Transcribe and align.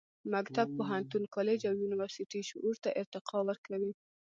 مکتب، 0.33 0.67
پوهنتون، 0.77 1.23
کالج 1.35 1.59
او 1.69 1.75
یونیورسټي 1.81 2.41
شعور 2.49 2.75
ته 2.83 2.89
ارتقا 3.01 3.37
ورکوي. 3.45 3.91